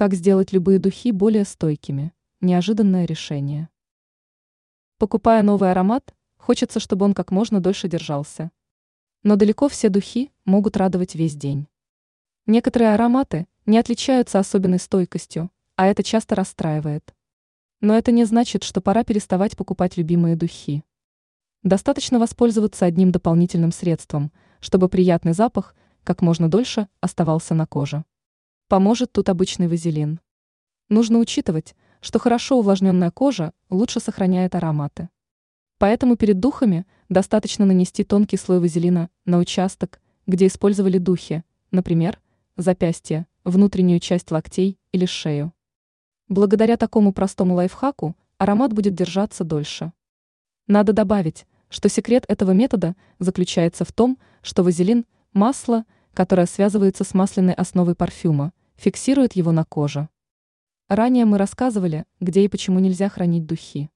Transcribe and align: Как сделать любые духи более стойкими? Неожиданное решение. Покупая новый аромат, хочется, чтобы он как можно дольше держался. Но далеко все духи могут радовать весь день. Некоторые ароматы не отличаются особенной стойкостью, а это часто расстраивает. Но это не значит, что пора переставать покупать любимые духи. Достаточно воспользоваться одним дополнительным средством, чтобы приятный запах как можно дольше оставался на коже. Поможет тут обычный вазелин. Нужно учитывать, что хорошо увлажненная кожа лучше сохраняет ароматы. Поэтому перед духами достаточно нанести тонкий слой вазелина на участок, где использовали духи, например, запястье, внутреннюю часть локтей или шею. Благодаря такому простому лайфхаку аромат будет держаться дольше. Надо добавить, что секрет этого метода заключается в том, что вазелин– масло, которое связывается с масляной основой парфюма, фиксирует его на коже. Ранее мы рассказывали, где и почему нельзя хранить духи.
Как 0.00 0.14
сделать 0.14 0.50
любые 0.50 0.78
духи 0.78 1.12
более 1.12 1.44
стойкими? 1.44 2.14
Неожиданное 2.40 3.04
решение. 3.04 3.68
Покупая 4.96 5.42
новый 5.42 5.70
аромат, 5.70 6.14
хочется, 6.38 6.80
чтобы 6.80 7.04
он 7.04 7.12
как 7.12 7.30
можно 7.30 7.60
дольше 7.60 7.86
держался. 7.86 8.50
Но 9.24 9.36
далеко 9.36 9.68
все 9.68 9.90
духи 9.90 10.32
могут 10.46 10.78
радовать 10.78 11.16
весь 11.16 11.36
день. 11.36 11.68
Некоторые 12.46 12.94
ароматы 12.94 13.46
не 13.66 13.76
отличаются 13.76 14.38
особенной 14.38 14.78
стойкостью, 14.78 15.50
а 15.76 15.86
это 15.86 16.02
часто 16.02 16.34
расстраивает. 16.34 17.14
Но 17.82 17.94
это 17.94 18.10
не 18.10 18.24
значит, 18.24 18.64
что 18.64 18.80
пора 18.80 19.04
переставать 19.04 19.54
покупать 19.54 19.98
любимые 19.98 20.34
духи. 20.34 20.82
Достаточно 21.62 22.18
воспользоваться 22.18 22.86
одним 22.86 23.12
дополнительным 23.12 23.70
средством, 23.70 24.32
чтобы 24.60 24.88
приятный 24.88 25.34
запах 25.34 25.74
как 26.04 26.22
можно 26.22 26.50
дольше 26.50 26.88
оставался 27.02 27.52
на 27.52 27.66
коже. 27.66 28.06
Поможет 28.70 29.10
тут 29.10 29.28
обычный 29.28 29.66
вазелин. 29.66 30.20
Нужно 30.88 31.18
учитывать, 31.18 31.74
что 32.00 32.20
хорошо 32.20 32.56
увлажненная 32.56 33.10
кожа 33.10 33.52
лучше 33.68 33.98
сохраняет 33.98 34.54
ароматы. 34.54 35.08
Поэтому 35.78 36.14
перед 36.14 36.38
духами 36.38 36.86
достаточно 37.08 37.66
нанести 37.66 38.04
тонкий 38.04 38.36
слой 38.36 38.60
вазелина 38.60 39.10
на 39.24 39.38
участок, 39.38 40.00
где 40.28 40.46
использовали 40.46 40.98
духи, 40.98 41.42
например, 41.72 42.20
запястье, 42.56 43.26
внутреннюю 43.42 43.98
часть 43.98 44.30
локтей 44.30 44.78
или 44.92 45.04
шею. 45.04 45.52
Благодаря 46.28 46.76
такому 46.76 47.12
простому 47.12 47.54
лайфхаку 47.54 48.14
аромат 48.38 48.72
будет 48.72 48.94
держаться 48.94 49.42
дольше. 49.42 49.92
Надо 50.68 50.92
добавить, 50.92 51.44
что 51.70 51.88
секрет 51.88 52.24
этого 52.28 52.52
метода 52.52 52.94
заключается 53.18 53.84
в 53.84 53.90
том, 53.90 54.16
что 54.42 54.62
вазелин– 54.62 55.06
масло, 55.32 55.84
которое 56.14 56.46
связывается 56.46 57.02
с 57.02 57.14
масляной 57.14 57.54
основой 57.54 57.96
парфюма, 57.96 58.52
фиксирует 58.80 59.34
его 59.34 59.52
на 59.52 59.64
коже. 59.64 60.08
Ранее 60.88 61.26
мы 61.26 61.36
рассказывали, 61.36 62.06
где 62.18 62.44
и 62.44 62.48
почему 62.48 62.78
нельзя 62.78 63.10
хранить 63.10 63.44
духи. 63.46 63.90